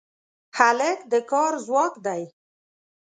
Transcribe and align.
هلک 0.57 0.99
د 1.11 1.13
کار 1.31 1.53
ځواک 1.65 1.93
دی. 2.05 2.23